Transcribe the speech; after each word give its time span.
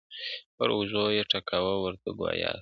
پر 0.55 0.67
اوږو 0.75 1.03
یې 1.15 1.23
ټکاوه 1.31 1.73
ورته 1.83 2.09
ګویا 2.19 2.51
سو- 2.55 2.59